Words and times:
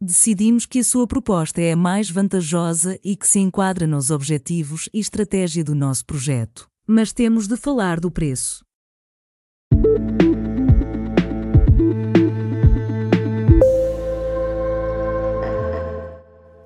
Decidimos 0.00 0.64
que 0.64 0.78
a 0.78 0.84
sua 0.84 1.08
proposta 1.08 1.60
é 1.60 1.72
a 1.72 1.76
mais 1.76 2.08
vantajosa 2.08 2.96
e 3.02 3.16
que 3.16 3.26
se 3.26 3.40
enquadra 3.40 3.84
nos 3.84 4.12
objetivos 4.12 4.88
e 4.94 5.00
estratégia 5.00 5.64
do 5.64 5.74
nosso 5.74 6.06
projeto. 6.06 6.68
Mas 6.86 7.12
temos 7.12 7.48
de 7.48 7.56
falar 7.56 7.98
do 7.98 8.08
preço. 8.08 8.64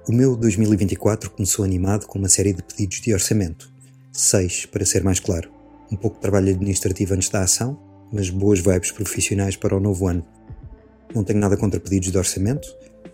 O 0.06 0.12
meu 0.12 0.36
2024 0.36 1.30
começou 1.30 1.64
animado 1.64 2.06
com 2.06 2.18
uma 2.18 2.28
série 2.28 2.52
de 2.52 2.62
pedidos 2.62 3.00
de 3.00 3.14
orçamento. 3.14 3.72
Seis, 4.12 4.66
para 4.66 4.84
ser 4.84 5.02
mais 5.02 5.18
claro. 5.18 5.50
Um 5.90 5.96
pouco 5.96 6.16
de 6.16 6.20
trabalho 6.20 6.50
administrativo 6.50 7.14
antes 7.14 7.30
da 7.30 7.42
ação, 7.42 7.80
mas 8.12 8.28
boas 8.28 8.60
vibes 8.60 8.90
profissionais 8.90 9.56
para 9.56 9.74
o 9.74 9.80
novo 9.80 10.06
ano. 10.06 10.22
Não 11.14 11.24
tenho 11.24 11.38
nada 11.38 11.56
contra 11.56 11.80
pedidos 11.80 12.10
de 12.10 12.18
orçamento. 12.18 12.68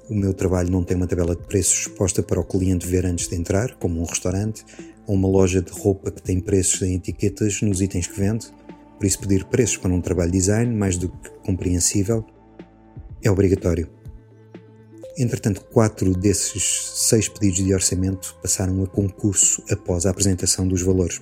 O 0.08 0.14
meu 0.14 0.32
trabalho 0.32 0.70
não 0.70 0.82
tem 0.82 0.96
uma 0.96 1.06
tabela 1.06 1.36
de 1.36 1.42
preços 1.42 1.80
exposta 1.80 2.22
para 2.22 2.40
o 2.40 2.44
cliente 2.44 2.86
ver 2.86 3.04
antes 3.04 3.28
de 3.28 3.36
entrar, 3.36 3.74
como 3.74 4.00
um 4.00 4.04
restaurante 4.04 4.64
ou 5.06 5.14
uma 5.14 5.28
loja 5.28 5.60
de 5.60 5.70
roupa 5.70 6.10
que 6.10 6.22
tem 6.22 6.40
preços 6.40 6.82
em 6.82 6.94
etiquetas 6.94 7.60
nos 7.60 7.80
itens 7.80 8.06
que 8.06 8.18
vende. 8.18 8.46
Por 8.98 9.06
isso, 9.06 9.18
pedir 9.20 9.44
preços 9.44 9.76
para 9.76 9.92
um 9.92 10.00
trabalho 10.00 10.30
de 10.30 10.38
design, 10.38 10.74
mais 10.74 10.96
do 10.96 11.08
que 11.08 11.30
compreensível, 11.44 12.24
é 13.22 13.30
obrigatório. 13.30 13.88
Entretanto, 15.18 15.64
quatro 15.72 16.14
desses 16.14 16.92
seis 16.94 17.28
pedidos 17.28 17.64
de 17.64 17.74
orçamento 17.74 18.36
passaram 18.40 18.82
a 18.82 18.86
concurso 18.86 19.62
após 19.70 20.06
a 20.06 20.10
apresentação 20.10 20.66
dos 20.66 20.80
valores. 20.80 21.20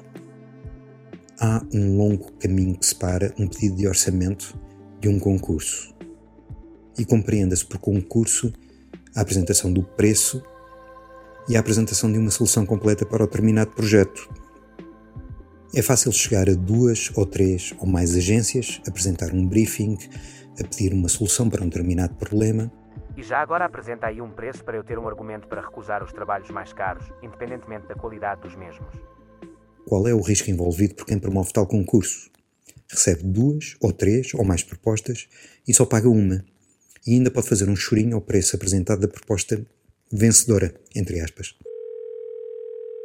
Há 1.41 1.65
um 1.73 1.97
longo 1.97 2.31
caminho 2.33 2.79
que 2.79 2.87
separa 2.87 3.35
um 3.39 3.49
pedido 3.49 3.77
de 3.77 3.89
orçamento 3.89 4.55
de 5.01 5.09
um 5.09 5.19
concurso. 5.19 5.96
E 6.99 7.05
compreenda-se 7.05 7.65
por 7.65 7.79
concurso 7.79 8.53
a 9.15 9.21
apresentação 9.21 9.73
do 9.73 9.83
preço 9.83 10.43
e 11.49 11.57
a 11.57 11.61
apresentação 11.61 12.11
de 12.11 12.19
uma 12.19 12.31
solução 12.31 12.67
completa 12.67 13.05
para 13.07 13.23
o 13.23 13.27
determinado 13.27 13.71
projeto. 13.71 14.29
É 15.75 15.83
fácil 15.83 16.11
chegar 16.13 16.49
a 16.49 16.55
duas 16.55 17.11
ou 17.15 17.27
três 17.27 17.75
ou 17.79 17.87
mais 17.87 18.17
agências, 18.17 18.81
apresentar 18.87 19.33
um 19.33 19.47
briefing, 19.47 19.97
a 20.59 20.65
pedir 20.65 20.93
uma 20.93 21.09
solução 21.09 21.51
para 21.51 21.63
um 21.63 21.69
determinado 21.69 22.15
problema 22.15 22.73
e 23.17 23.23
já 23.23 23.41
agora 23.41 23.65
apresenta 23.65 24.07
aí 24.07 24.21
um 24.21 24.31
preço 24.31 24.63
para 24.63 24.77
eu 24.77 24.85
ter 24.85 24.99
um 24.99 25.09
argumento 25.09 25.49
para 25.49 25.63
recusar 25.63 26.05
os 26.05 26.13
trabalhos 26.13 26.51
mais 26.51 26.73
caros, 26.73 27.11
independentemente 27.23 27.87
da 27.87 27.95
qualidade 27.95 28.43
dos 28.43 28.55
mesmos. 28.55 28.95
Qual 29.87 30.07
é 30.07 30.13
o 30.13 30.21
risco 30.21 30.51
envolvido 30.51 30.95
por 30.95 31.07
quem 31.07 31.19
promove 31.19 31.51
tal 31.53 31.67
concurso? 31.67 32.31
Recebe 32.91 33.23
duas, 33.23 33.75
ou 33.81 33.91
três, 33.93 34.35
ou 34.35 34.45
mais 34.45 34.63
propostas 34.63 35.29
e 35.67 35.73
só 35.73 35.87
paga 35.87 36.09
uma. 36.09 36.45
E 37.07 37.15
ainda 37.15 37.31
pode 37.31 37.49
fazer 37.49 37.69
um 37.69 37.77
chorinho 37.77 38.17
ao 38.17 38.21
preço 38.21 38.57
apresentado 38.57 39.01
da 39.01 39.09
proposta 39.09 39.65
vencedora, 40.13 40.75
entre 40.95 41.21
aspas. 41.21 41.55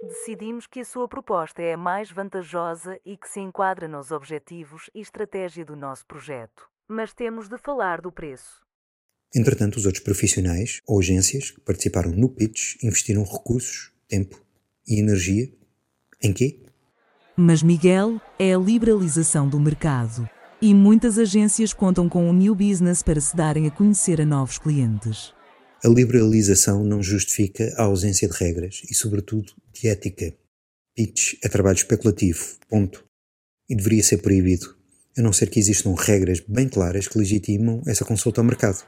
Decidimos 0.04 0.66
que 0.66 0.80
a 0.80 0.86
sua 0.86 1.08
proposta 1.08 1.62
é 1.62 1.74
a 1.74 1.78
mais 1.78 2.10
vantajosa 2.10 3.00
e 3.06 3.16
que 3.16 3.30
se 3.30 3.40
enquadra 3.40 3.88
nos 3.88 4.10
objetivos 4.10 4.90
e 4.96 5.02
estratégia 5.02 5.64
do 5.64 5.76
nosso 5.76 6.06
projeto. 6.08 6.68
Mas 6.88 7.14
temos 7.14 7.48
de 7.48 7.58
falar 7.60 8.02
do 8.02 8.12
preço. 8.12 8.62
Entretanto, 9.34 9.78
os 9.78 9.86
outros 9.86 10.04
profissionais 10.04 10.82
ou 10.88 11.00
agências 11.00 11.52
que 11.52 11.62
participaram 11.62 12.12
no 12.12 12.28
pitch 12.28 12.84
investiram 12.84 13.24
recursos, 13.24 13.94
tempo 14.08 14.44
e 14.88 15.00
energia 15.00 15.50
em 16.22 16.34
quê? 16.34 16.60
Mas 17.38 17.64
Miguel 17.64 18.20
é 18.38 18.54
a 18.54 18.58
liberalização 18.58 19.48
do 19.48 19.60
mercado 19.60 20.28
e 20.62 20.74
muitas 20.74 21.18
agências 21.18 21.74
contam 21.74 22.08
com 22.08 22.30
o 22.30 22.34
new 22.34 22.54
business 22.54 23.02
para 23.02 23.20
se 23.20 23.36
darem 23.36 23.68
a 23.68 23.72
conhecer 23.72 24.22
a 24.22 24.26
novos 24.26 24.60
clientes. 24.60 25.34
A 25.84 25.88
liberalização 25.88 26.84
não 26.84 27.02
justifica 27.02 27.74
a 27.76 27.84
ausência 27.84 28.28
de 28.30 28.38
regras 28.38 28.84
e, 28.90 28.94
sobretudo, 28.94 29.52
de 29.74 29.88
ética. 29.88 30.32
Pitch 30.96 31.34
é 31.44 31.50
trabalho 31.50 31.78
especulativo, 31.78 32.46
ponto. 32.70 33.04
E 33.68 33.76
deveria 33.76 34.04
ser 34.04 34.18
proibido, 34.18 34.76
a 35.18 35.22
não 35.22 35.34
ser 35.34 35.50
que 35.50 35.60
existam 35.60 35.96
regras 35.98 36.40
bem 36.48 36.70
claras 36.70 37.08
que 37.08 37.18
legitimam 37.18 37.82
essa 37.88 38.06
consulta 38.06 38.42
ao 38.42 38.46
mercado. 38.46 38.86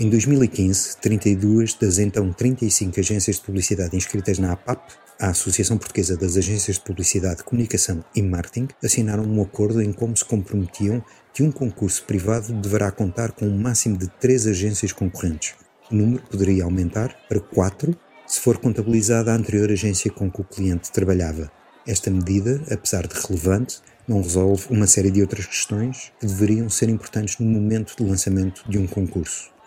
Em 0.00 0.08
2015, 0.08 0.96
32 0.96 1.74
das 1.74 1.98
então 1.98 2.32
35 2.32 2.98
agências 2.98 3.36
de 3.36 3.42
publicidade 3.42 3.94
inscritas 3.94 4.38
na 4.38 4.52
APAP, 4.52 4.94
a 5.20 5.28
Associação 5.28 5.76
Portuguesa 5.76 6.16
das 6.16 6.38
Agências 6.38 6.76
de 6.76 6.82
Publicidade, 6.84 7.44
Comunicação 7.44 8.02
e 8.16 8.22
Marketing, 8.22 8.68
assinaram 8.82 9.24
um 9.24 9.42
acordo 9.42 9.82
em 9.82 9.92
como 9.92 10.16
se 10.16 10.24
comprometiam 10.24 11.04
que 11.34 11.42
um 11.42 11.52
concurso 11.52 12.02
privado 12.04 12.50
deverá 12.54 12.90
contar 12.90 13.32
com 13.32 13.44
um 13.44 13.58
máximo 13.58 13.98
de 13.98 14.08
três 14.18 14.46
agências 14.46 14.90
concorrentes. 14.90 15.52
O 15.92 15.94
número 15.94 16.22
poderia 16.22 16.64
aumentar 16.64 17.14
para 17.28 17.38
quatro 17.38 17.94
se 18.26 18.40
for 18.40 18.56
contabilizada 18.56 19.30
a 19.30 19.36
anterior 19.36 19.70
agência 19.70 20.10
com 20.10 20.30
que 20.30 20.40
o 20.40 20.44
cliente 20.44 20.90
trabalhava. 20.90 21.52
Esta 21.86 22.10
medida, 22.10 22.62
apesar 22.70 23.06
de 23.06 23.20
relevante, 23.20 23.82
não 24.08 24.22
resolve 24.22 24.64
uma 24.70 24.86
série 24.86 25.10
de 25.10 25.20
outras 25.20 25.44
questões 25.44 26.10
que 26.18 26.26
deveriam 26.26 26.70
ser 26.70 26.88
importantes 26.88 27.38
no 27.38 27.44
momento 27.44 27.94
de 27.98 28.02
lançamento 28.02 28.64
de 28.66 28.78
um 28.78 28.86
concurso. 28.86 29.59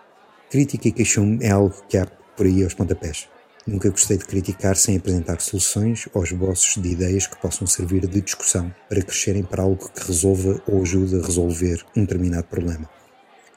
Crítica 0.54 0.88
e 0.88 0.92
queixume 0.92 1.40
é 1.44 1.50
algo 1.50 1.74
que 1.90 1.98
há 1.98 2.06
por 2.06 2.46
aí 2.46 2.64
aos 2.64 2.76
pontapés. 2.76 3.28
Nunca 3.66 3.90
gostei 3.90 4.20
de 4.20 4.26
criticar 4.26 4.76
sem 4.76 4.96
apresentar 4.96 5.42
soluções 5.42 6.08
ou 6.14 6.24
esboços 6.24 6.80
de 6.80 6.90
ideias 6.90 7.26
que 7.26 7.42
possam 7.42 7.66
servir 7.66 8.06
de 8.06 8.22
discussão 8.22 8.72
para 8.88 9.02
crescerem 9.02 9.42
para 9.42 9.64
algo 9.64 9.90
que 9.90 10.06
resolva 10.06 10.62
ou 10.68 10.84
ajude 10.84 11.16
a 11.16 11.26
resolver 11.26 11.84
um 11.98 12.02
determinado 12.02 12.44
problema. 12.44 12.88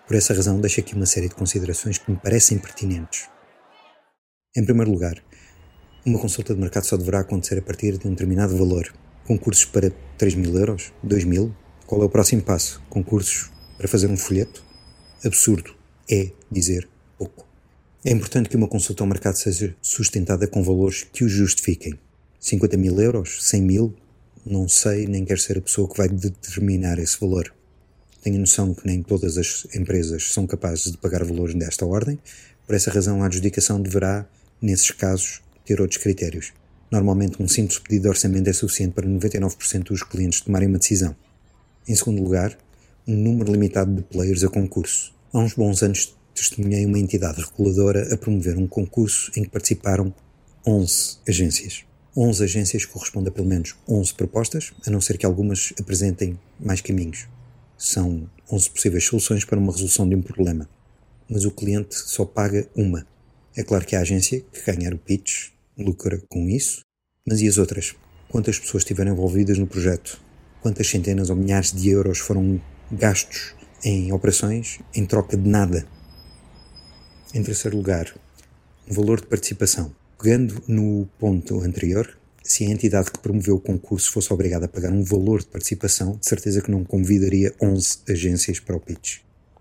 Por 0.06 0.16
essa 0.16 0.32
razão, 0.32 0.58
deixo 0.58 0.80
aqui 0.80 0.94
uma 0.94 1.04
série 1.04 1.28
de 1.28 1.34
considerações 1.34 1.98
que 1.98 2.10
me 2.10 2.16
parecem 2.16 2.56
pertinentes. 2.56 3.28
Em 4.56 4.64
primeiro 4.64 4.90
lugar, 4.90 5.22
uma 6.06 6.18
consulta 6.18 6.54
de 6.54 6.60
mercado 6.62 6.86
só 6.86 6.96
deverá 6.96 7.20
acontecer 7.20 7.58
a 7.58 7.62
partir 7.62 7.98
de 7.98 8.08
um 8.08 8.12
determinado 8.12 8.56
valor. 8.56 8.90
Concursos 9.26 9.66
para 9.66 9.92
3 10.16 10.34
mil 10.34 10.56
euros? 10.56 10.94
2 11.02 11.24
mil? 11.24 11.54
Qual 11.86 12.00
é 12.00 12.06
o 12.06 12.08
próximo 12.08 12.40
passo? 12.40 12.82
Concursos 12.88 13.50
para 13.76 13.86
fazer 13.86 14.06
um 14.06 14.16
folheto? 14.16 14.64
Absurdo 15.22 15.76
é 16.10 16.30
dizer 16.50 16.88
pouco. 17.18 17.46
É 18.04 18.10
importante 18.10 18.48
que 18.48 18.56
uma 18.56 18.68
consulta 18.68 19.02
ao 19.02 19.08
mercado 19.08 19.36
seja 19.36 19.74
sustentada 19.82 20.46
com 20.46 20.62
valores 20.62 21.04
que 21.12 21.24
o 21.24 21.28
justifiquem. 21.28 21.94
50 22.38 22.76
mil 22.76 23.00
euros? 23.00 23.44
100 23.44 23.62
mil? 23.62 23.94
Não 24.44 24.68
sei, 24.68 25.06
nem 25.06 25.24
quero 25.24 25.40
ser 25.40 25.58
a 25.58 25.60
pessoa 25.60 25.88
que 25.88 25.96
vai 25.96 26.08
determinar 26.08 26.98
esse 27.00 27.18
valor. 27.18 27.52
Tenho 28.22 28.38
noção 28.38 28.74
que 28.74 28.86
nem 28.86 29.02
todas 29.02 29.36
as 29.36 29.66
empresas 29.74 30.32
são 30.32 30.46
capazes 30.46 30.92
de 30.92 30.98
pagar 30.98 31.24
valores 31.24 31.54
desta 31.54 31.84
ordem, 31.84 32.18
por 32.66 32.74
essa 32.74 32.90
razão 32.90 33.22
a 33.22 33.26
adjudicação 33.26 33.80
deverá, 33.80 34.24
nesses 34.62 34.90
casos, 34.92 35.40
ter 35.64 35.80
outros 35.80 36.00
critérios. 36.00 36.52
Normalmente, 36.90 37.42
um 37.42 37.48
simples 37.48 37.80
pedido 37.80 38.02
de 38.02 38.08
orçamento 38.08 38.48
é 38.48 38.52
suficiente 38.52 38.94
para 38.94 39.06
99% 39.06 39.84
dos 39.84 40.02
clientes 40.04 40.40
tomarem 40.40 40.68
uma 40.68 40.78
decisão. 40.78 41.16
Em 41.88 41.94
segundo 41.94 42.22
lugar, 42.22 42.56
um 43.06 43.16
número 43.16 43.50
limitado 43.50 43.94
de 43.94 44.02
players 44.02 44.44
a 44.44 44.48
concurso. 44.48 45.15
Há 45.36 45.38
uns 45.38 45.52
bons 45.52 45.82
anos 45.82 46.16
testemunhei 46.34 46.86
uma 46.86 46.98
entidade 46.98 47.42
reguladora 47.42 48.10
a 48.10 48.16
promover 48.16 48.56
um 48.56 48.66
concurso 48.66 49.30
em 49.36 49.42
que 49.42 49.50
participaram 49.50 50.10
11 50.66 51.18
agências. 51.28 51.84
11 52.16 52.42
agências 52.42 52.86
correspondem 52.86 53.28
a 53.28 53.30
pelo 53.30 53.46
menos 53.46 53.76
11 53.86 54.14
propostas, 54.14 54.72
a 54.86 54.90
não 54.90 54.98
ser 54.98 55.18
que 55.18 55.26
algumas 55.26 55.74
apresentem 55.78 56.38
mais 56.58 56.80
caminhos. 56.80 57.28
São 57.76 58.26
11 58.50 58.70
possíveis 58.70 59.04
soluções 59.04 59.44
para 59.44 59.58
uma 59.58 59.72
resolução 59.72 60.08
de 60.08 60.14
um 60.14 60.22
problema. 60.22 60.66
Mas 61.28 61.44
o 61.44 61.50
cliente 61.50 61.94
só 61.94 62.24
paga 62.24 62.66
uma. 62.74 63.06
É 63.54 63.62
claro 63.62 63.84
que 63.84 63.94
a 63.94 64.00
agência 64.00 64.40
que 64.40 64.72
ganhar 64.72 64.94
o 64.94 64.98
pitch 64.98 65.50
lucra 65.76 66.18
com 66.30 66.48
isso, 66.48 66.80
mas 67.28 67.42
e 67.42 67.46
as 67.46 67.58
outras? 67.58 67.94
Quantas 68.30 68.58
pessoas 68.58 68.84
estiveram 68.84 69.12
envolvidas 69.12 69.58
no 69.58 69.66
projeto? 69.66 70.18
Quantas 70.62 70.88
centenas 70.88 71.28
ou 71.28 71.36
milhares 71.36 71.72
de 71.72 71.90
euros 71.90 72.20
foram 72.20 72.58
gastos 72.90 73.54
em 73.84 74.12
operações 74.12 74.80
em 74.94 75.04
troca 75.04 75.36
de 75.36 75.48
nada. 75.48 75.86
Em 77.34 77.42
terceiro 77.42 77.76
lugar, 77.76 78.14
o 78.88 78.94
valor 78.94 79.20
de 79.20 79.26
participação. 79.26 79.94
Pegando 80.20 80.62
no 80.66 81.06
ponto 81.18 81.60
anterior, 81.60 82.16
se 82.42 82.64
a 82.64 82.70
entidade 82.70 83.10
que 83.10 83.18
promoveu 83.18 83.56
o 83.56 83.60
concurso 83.60 84.12
fosse 84.12 84.32
obrigada 84.32 84.66
a 84.66 84.68
pagar 84.68 84.92
um 84.92 85.02
valor 85.02 85.40
de 85.40 85.46
participação, 85.46 86.16
de 86.16 86.26
certeza 86.26 86.62
que 86.62 86.70
não 86.70 86.84
convidaria 86.84 87.52
11 87.60 87.98
agências 88.08 88.60
para 88.60 88.76
o 88.76 88.80
pitch. 88.80 89.18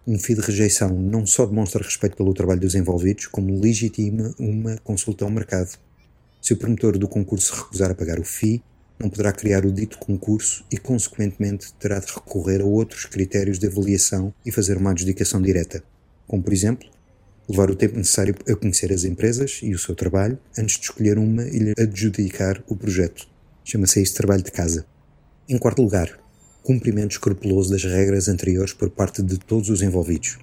Um 0.07 0.19
FII 0.19 0.35
de 0.35 0.41
rejeição 0.41 0.89
não 0.89 1.25
só 1.25 1.47
demonstra 1.47 1.83
respeito 1.83 2.15
pelo 2.15 2.33
trabalho 2.33 2.61
dos 2.61 2.75
envolvidos, 2.75 3.25
como 3.25 3.59
legitima 3.59 4.35
uma 4.37 4.77
consulta 4.83 5.25
ao 5.25 5.31
mercado. 5.31 5.79
Se 6.39 6.53
o 6.53 6.57
promotor 6.57 6.97
do 6.97 7.07
concurso 7.07 7.55
recusar 7.55 7.89
a 7.89 7.95
pagar 7.95 8.19
o 8.19 8.23
FII, 8.23 8.61
não 8.99 9.09
poderá 9.09 9.31
criar 9.31 9.65
o 9.65 9.71
dito 9.71 9.97
concurso 9.97 10.65
e, 10.71 10.77
consequentemente, 10.77 11.73
terá 11.73 11.99
de 11.99 12.07
recorrer 12.07 12.61
a 12.61 12.65
outros 12.65 13.05
critérios 13.05 13.59
de 13.59 13.67
avaliação 13.67 14.33
e 14.45 14.51
fazer 14.51 14.77
uma 14.77 14.91
adjudicação 14.91 15.41
direta, 15.41 15.83
como, 16.27 16.41
por 16.41 16.53
exemplo, 16.53 16.87
levar 17.47 17.69
o 17.69 17.75
tempo 17.75 17.97
necessário 17.97 18.35
a 18.49 18.55
conhecer 18.55 18.91
as 18.91 19.03
empresas 19.03 19.59
e 19.61 19.73
o 19.73 19.79
seu 19.79 19.95
trabalho 19.95 20.39
antes 20.57 20.77
de 20.77 20.83
escolher 20.83 21.17
uma 21.17 21.43
e 21.43 21.59
lhe 21.59 21.73
adjudicar 21.77 22.63
o 22.67 22.75
projeto. 22.75 23.27
Chama-se 23.63 24.01
isso 24.01 24.15
trabalho 24.15 24.43
de 24.43 24.51
casa. 24.51 24.85
Em 25.47 25.57
quarto 25.57 25.81
lugar, 25.81 26.19
cumprimento 26.63 27.11
escrupuloso 27.11 27.69
das 27.69 27.83
regras 27.83 28.27
anteriores 28.27 28.73
por 28.73 28.89
parte 28.89 29.21
de 29.21 29.37
todos 29.37 29.69
os 29.69 29.81
envolvidos. 29.81 30.39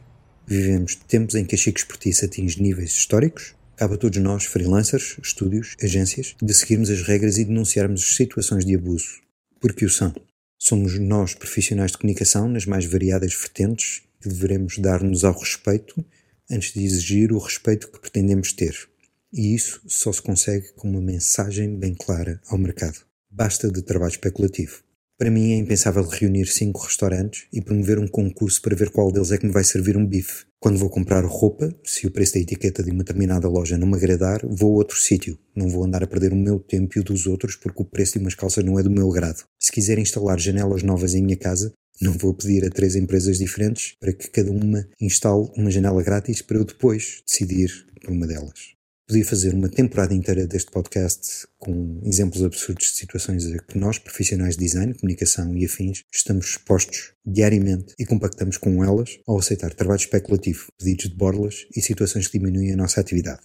Vivemos 0.47 0.95
tempos 0.95 1.35
em 1.35 1.45
que 1.45 1.55
a 1.55 1.59
expertise 1.59 2.25
atinge 2.25 2.63
níveis 2.63 2.91
históricos. 2.91 3.55
Cabe 3.82 3.94
a 3.94 3.99
todos 3.99 4.23
nós, 4.23 4.44
freelancers, 4.44 5.17
estúdios, 5.20 5.75
agências, 5.82 6.37
de 6.40 6.55
seguirmos 6.55 6.88
as 6.88 7.02
regras 7.02 7.37
e 7.37 7.44
denunciarmos 7.44 8.14
situações 8.14 8.64
de 8.64 8.76
abuso, 8.76 9.20
porque 9.58 9.84
o 9.84 9.90
são. 9.90 10.14
Somos 10.56 11.00
nós, 11.00 11.34
profissionais 11.34 11.90
de 11.90 11.99
comunicação, 11.99 12.49
nas 12.49 12.64
mais 12.64 12.84
variadas 12.84 13.34
vertentes, 13.34 14.05
que 14.20 14.29
deveremos 14.29 14.79
dar-nos 14.79 15.25
ao 15.25 15.37
respeito 15.37 16.05
antes 16.49 16.73
de 16.73 16.84
exigir 16.84 17.32
o 17.32 17.38
respeito 17.38 17.90
que 17.90 17.99
pretendemos 17.99 18.52
ter. 18.52 18.88
E 19.32 19.52
isso 19.52 19.82
só 19.88 20.12
se 20.12 20.23
consegue 20.23 20.73
com 20.75 20.88
uma 20.88 21.00
mensagem 21.00 21.76
bem 21.76 21.93
clara 21.93 22.40
ao 22.46 22.58
mercado. 22.58 23.00
Basta 23.29 23.69
de 23.69 23.82
trabalho 23.82 24.12
especulativo. 24.12 24.81
Para 25.23 25.31
mim 25.31 25.53
é 25.53 25.57
impensável 25.57 26.03
reunir 26.03 26.47
cinco 26.47 26.81
restaurantes 26.81 27.45
e 27.53 27.63
promover 27.63 27.97
um 27.97 28.09
concurso 28.09 28.61
para 28.61 28.75
ver 28.75 28.91
qual 28.91 29.13
deles 29.13 29.31
é 29.31 29.39
que 29.39 29.47
me 29.47 29.53
vai 29.53 29.63
servir 29.63 29.97
um 29.97 30.05
bife. 30.05 30.47
Quando 30.59 30.81
vou 30.81 30.91
comprar 30.91 31.25
roupa, 31.25 31.73
se 31.85 32.09
o 32.09 32.11
preço 32.11 32.35
da 32.35 32.41
etiqueta 32.41 32.83
de 32.83 32.91
uma 32.91 33.05
determinada 33.05 33.49
loja 33.49 33.79
não 33.79 33.87
me 33.87 33.95
agradar, 33.95 34.41
vou 34.45 34.73
a 34.73 34.79
outro 34.79 34.99
sítio. 34.99 35.39
Não 35.55 35.69
vou 35.69 35.85
andar 35.85 36.03
a 36.03 36.09
perder 36.09 36.33
o 36.33 36.37
meu 36.37 36.59
tempo 36.59 36.99
e 36.99 37.01
o 37.01 37.05
dos 37.05 37.29
outros 37.29 37.55
porque 37.55 37.83
o 37.83 37.85
preço 37.85 38.15
de 38.15 38.19
umas 38.19 38.35
calças 38.35 38.65
não 38.65 38.81
é 38.81 38.83
do 38.83 38.91
meu 38.91 39.09
grado. 39.11 39.45
Se 39.61 39.71
quiser 39.71 39.97
instalar 40.01 40.41
janelas 40.41 40.83
novas 40.83 41.15
em 41.15 41.23
minha 41.23 41.37
casa, 41.37 41.73
não 42.01 42.15
vou 42.15 42.35
pedir 42.35 42.65
a 42.65 42.69
três 42.69 42.97
empresas 42.97 43.39
diferentes 43.39 43.95
para 44.01 44.13
que 44.13 44.29
cada 44.29 44.51
uma 44.51 44.89
instale 45.01 45.53
uma 45.57 45.71
janela 45.71 46.03
grátis 46.03 46.43
para 46.43 46.59
eu 46.59 46.65
depois 46.65 47.23
decidir 47.25 47.71
por 48.01 48.11
uma 48.11 48.27
delas. 48.27 48.75
Podia 49.09 49.25
fazer 49.25 49.53
uma 49.53 49.69
temporada 49.69 50.15
inteira 50.15 50.47
deste 50.47 50.71
podcast 50.71 51.47
com 51.59 52.01
exemplos 52.05 52.43
absurdos 52.43 52.87
de 52.87 52.93
situações 52.93 53.45
a 53.47 53.59
que 53.59 53.77
nós, 53.77 53.99
profissionais 53.99 54.57
de 54.57 54.65
design, 54.65 54.95
comunicação 54.95 55.57
e 55.57 55.65
afins, 55.65 56.05
estamos 56.15 56.51
expostos 56.51 57.13
diariamente 57.27 57.95
e 57.99 58.07
compactamos 58.07 58.57
com 58.57 58.83
elas 58.83 59.19
ao 59.27 59.39
aceitar 59.39 59.75
trabalho 59.75 59.99
especulativo, 59.99 60.69
pedidos 60.79 61.11
de 61.11 61.17
borlas 61.17 61.67
e 61.77 61.83
situações 61.83 62.29
que 62.29 62.39
diminuem 62.39 62.73
a 62.73 62.77
nossa 62.77 63.01
atividade. 63.01 63.43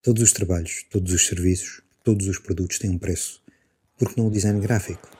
Todos 0.00 0.22
os 0.22 0.32
trabalhos, 0.32 0.84
todos 0.88 1.12
os 1.12 1.26
serviços, 1.26 1.82
todos 2.04 2.28
os 2.28 2.38
produtos 2.38 2.78
têm 2.78 2.90
um 2.90 2.98
preço. 2.98 3.42
Porque 3.98 4.18
não 4.18 4.28
o 4.28 4.30
design 4.30 4.60
gráfico? 4.60 5.10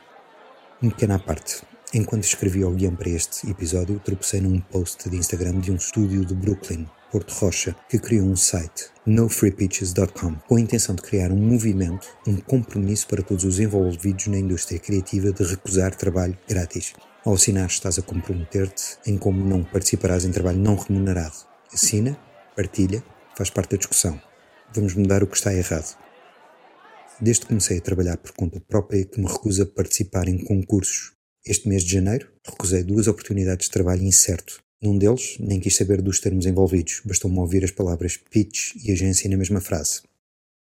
Um 0.80 0.88
pequeno 0.88 1.14
à 1.14 1.18
parte. 1.18 1.62
Enquanto 1.92 2.24
escrevi 2.24 2.64
o 2.64 2.70
guião 2.70 2.94
para 2.94 3.10
este 3.10 3.50
episódio, 3.50 4.00
tropecei 4.00 4.40
num 4.40 4.60
post 4.60 5.10
de 5.10 5.16
Instagram 5.16 5.58
de 5.58 5.72
um 5.72 5.76
estúdio 5.76 6.24
de 6.24 6.34
Brooklyn, 6.34 6.86
Porto 7.10 7.32
Rocha, 7.32 7.74
que 7.88 7.98
criou 7.98 8.24
um 8.24 8.36
site, 8.36 8.88
nofreepitches.com, 9.04 10.36
com 10.46 10.54
a 10.54 10.60
intenção 10.60 10.94
de 10.94 11.02
criar 11.02 11.32
um 11.32 11.36
movimento, 11.36 12.06
um 12.24 12.36
compromisso 12.36 13.08
para 13.08 13.20
todos 13.20 13.44
os 13.44 13.58
envolvidos 13.58 14.28
na 14.28 14.38
indústria 14.38 14.78
criativa 14.78 15.32
de 15.32 15.42
recusar 15.42 15.92
trabalho 15.96 16.38
grátis. 16.48 16.92
Ao 17.24 17.34
assinar, 17.34 17.66
estás 17.66 17.98
a 17.98 18.02
comprometer-te 18.02 18.96
em 19.04 19.18
como 19.18 19.44
não 19.44 19.64
participarás 19.64 20.24
em 20.24 20.30
trabalho 20.30 20.60
não 20.60 20.76
remunerado. 20.76 21.34
Assina, 21.72 22.16
partilha, 22.54 23.02
faz 23.36 23.50
parte 23.50 23.72
da 23.72 23.78
discussão. 23.78 24.20
Vamos 24.72 24.94
mudar 24.94 25.24
o 25.24 25.26
que 25.26 25.36
está 25.36 25.52
errado. 25.52 25.98
Desde 27.20 27.42
que 27.42 27.48
comecei 27.48 27.78
a 27.78 27.82
trabalhar 27.82 28.18
por 28.18 28.30
conta 28.32 28.60
própria 28.60 29.04
que 29.04 29.20
me 29.20 29.26
recuso 29.26 29.64
a 29.64 29.66
participar 29.66 30.28
em 30.28 30.38
concursos. 30.44 31.12
Este 31.44 31.68
mês 31.68 31.82
de 31.82 31.92
janeiro, 31.92 32.30
recusei 32.46 32.84
duas 32.84 33.08
oportunidades 33.08 33.66
de 33.66 33.72
trabalho 33.72 34.02
incerto 34.02 34.62
num 34.82 34.96
deles, 34.96 35.36
nem 35.38 35.60
quis 35.60 35.76
saber 35.76 36.00
dos 36.00 36.20
termos 36.20 36.46
envolvidos, 36.46 37.02
bastou-me 37.04 37.38
ouvir 37.38 37.64
as 37.64 37.70
palavras 37.70 38.16
pitch 38.16 38.74
e 38.82 38.90
agência 38.90 39.28
na 39.28 39.36
mesma 39.36 39.60
frase. 39.60 40.02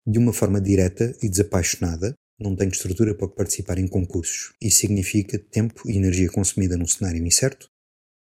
De 0.06 0.18
uma 0.18 0.34
forma 0.34 0.60
direta 0.60 1.16
e 1.22 1.30
desapaixonada, 1.30 2.16
não 2.40 2.56
tenho 2.56 2.72
estrutura 2.72 3.14
para 3.14 3.28
participar 3.28 3.78
em 3.78 3.88
concursos. 3.88 4.54
Isso 4.60 4.80
significa 4.80 5.38
tempo 5.38 5.88
e 5.88 5.96
energia 5.96 6.30
consumida 6.32 6.76
num 6.76 6.88
cenário 6.88 7.24
incerto, 7.24 7.70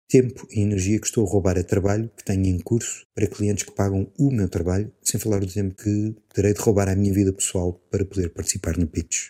tempo 0.09 0.49
e 0.51 0.61
energia 0.61 0.99
que 0.99 1.07
estou 1.07 1.25
a 1.25 1.31
roubar 1.31 1.57
a 1.57 1.63
trabalho 1.63 2.11
que 2.17 2.25
tenho 2.25 2.47
em 2.47 2.59
curso 2.59 3.07
para 3.15 3.29
clientes 3.29 3.63
que 3.63 3.71
pagam 3.71 4.11
o 4.19 4.33
meu 4.33 4.49
trabalho, 4.49 4.93
sem 5.03 5.21
falar 5.21 5.39
do 5.39 5.47
tempo 5.47 5.77
que 5.77 6.17
terei 6.35 6.55
de 6.55 6.61
roubar 6.61 6.89
à 6.89 6.97
minha 6.97 7.13
vida 7.13 7.33
pessoal 7.33 7.75
para 7.91 8.05
poder 8.05 8.31
participar 8.31 8.77
no 8.77 8.89
pitch. 8.89 9.29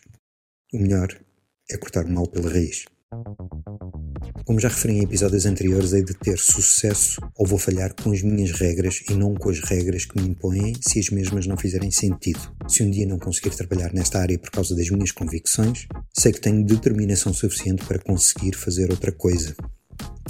O 0.73 0.79
melhor 0.79 1.09
é 1.71 1.77
cortar 1.77 2.07
o 2.07 2.11
mal 2.11 2.27
pela 2.27 2.51
raiz. 2.51 2.87
Como 4.45 4.59
já 4.59 4.69
referi 4.69 4.95
em 4.95 5.03
episódios 5.03 5.47
anteriores, 5.47 5.93
hei 5.93 6.03
de 6.03 6.15
ter 6.15 6.39
sucesso 6.39 7.21
ou 7.37 7.47
vou 7.47 7.59
falhar 7.59 7.95
com 7.95 8.13
as 8.13 8.23
minhas 8.23 8.53
regras 8.53 9.03
e 9.11 9.15
não 9.15 9.35
com 9.35 9.51
as 9.51 9.61
regras 9.61 10.05
que 10.05 10.21
me 10.21 10.29
impõem 10.29 10.75
se 10.81 10.99
as 10.99 11.11
mesmas 11.11 11.47
não 11.47 11.57
fizerem 11.57 11.91
sentido. 11.91 12.41
Se 12.69 12.83
um 12.83 12.91
dia 12.91 13.07
não 13.07 13.19
conseguir 13.19 13.51
trabalhar 13.51 13.93
nesta 13.93 14.19
área 14.19 14.39
por 14.39 14.51
causa 14.51 14.75
das 14.75 14.89
minhas 14.91 15.13
convicções, 15.13 15.87
sei 16.13 16.33
que 16.33 16.41
tenho 16.41 16.65
determinação 16.65 17.33
suficiente 17.33 17.85
para 17.85 17.99
conseguir 17.99 18.55
fazer 18.55 18.91
outra 18.91 19.13
coisa. 19.13 19.55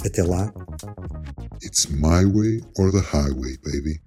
Até 0.05 0.23
lá. 0.23 0.53
It's 1.63 1.87
my 1.87 2.25
way 2.25 2.61
or 2.77 2.91
the 2.91 3.01
highway, 3.01 3.57
baby. 3.63 4.01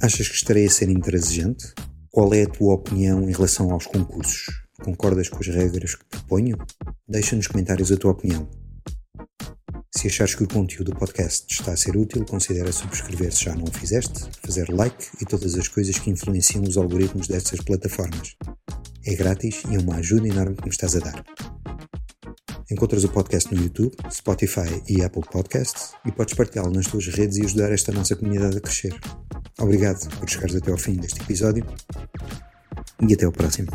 Achas 0.00 0.28
que 0.28 0.34
estarei 0.34 0.66
a 0.66 0.70
ser 0.70 0.88
intransigente? 0.88 1.72
Qual 2.10 2.34
é 2.34 2.42
a 2.42 2.48
tua 2.48 2.74
opinião 2.74 3.28
em 3.28 3.32
relação 3.32 3.70
aos 3.70 3.86
concursos? 3.86 4.62
Concordas 4.82 5.28
com 5.28 5.38
as 5.38 5.46
regras 5.46 5.94
que 5.94 6.04
proponho? 6.04 6.58
Deixa 7.12 7.36
nos 7.36 7.46
comentários 7.46 7.92
a 7.92 7.96
tua 7.98 8.12
opinião. 8.12 8.48
Se 9.94 10.06
achares 10.06 10.34
que 10.34 10.44
o 10.44 10.48
conteúdo 10.48 10.92
do 10.92 10.98
podcast 10.98 11.46
está 11.52 11.72
a 11.72 11.76
ser 11.76 11.94
útil, 11.94 12.24
considera 12.24 12.72
subscrever 12.72 13.30
se 13.30 13.44
já 13.44 13.54
não 13.54 13.64
o 13.64 13.70
fizeste, 13.70 14.30
fazer 14.42 14.70
like 14.70 15.10
e 15.20 15.26
todas 15.26 15.54
as 15.54 15.68
coisas 15.68 15.98
que 15.98 16.08
influenciam 16.08 16.64
os 16.64 16.78
algoritmos 16.78 17.28
destas 17.28 17.60
plataformas. 17.60 18.34
É 19.04 19.14
grátis 19.14 19.60
e 19.70 19.76
é 19.76 19.78
uma 19.78 19.96
ajuda 19.96 20.26
enorme 20.26 20.56
que 20.56 20.64
me 20.64 20.70
estás 20.70 20.96
a 20.96 21.00
dar. 21.00 21.22
Encontras 22.70 23.04
o 23.04 23.10
podcast 23.10 23.54
no 23.54 23.62
YouTube, 23.62 23.94
Spotify 24.10 24.82
e 24.88 25.02
Apple 25.02 25.24
Podcasts 25.30 25.92
e 26.06 26.12
podes 26.12 26.32
partilhá-lo 26.32 26.72
nas 26.72 26.86
tuas 26.86 27.08
redes 27.08 27.36
e 27.36 27.44
ajudar 27.44 27.72
esta 27.72 27.92
nossa 27.92 28.16
comunidade 28.16 28.56
a 28.56 28.60
crescer. 28.62 28.98
Obrigado 29.60 30.08
por 30.16 30.30
chegares 30.30 30.56
até 30.56 30.70
ao 30.70 30.78
fim 30.78 30.94
deste 30.94 31.20
episódio 31.20 31.66
e 33.06 33.12
até 33.12 33.26
ao 33.26 33.32
próximo. 33.32 33.68